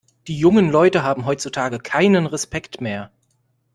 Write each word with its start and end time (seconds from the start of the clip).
Die 0.25 0.35
jungen 0.35 0.71
Leute 0.71 1.03
haben 1.03 1.27
heutzutage 1.27 1.77
keinen 1.77 2.25
Respekt 2.25 2.81
mehr! 2.81 3.11